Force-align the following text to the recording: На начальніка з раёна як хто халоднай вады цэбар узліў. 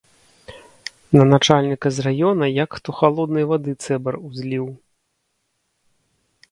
На 1.17 1.23
начальніка 1.33 1.87
з 1.97 2.05
раёна 2.07 2.45
як 2.63 2.69
хто 2.79 2.89
халоднай 3.01 3.45
вады 3.53 3.73
цэбар 3.87 4.15
узліў. 4.23 4.69